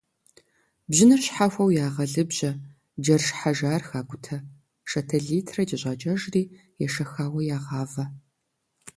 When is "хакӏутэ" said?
3.89-4.37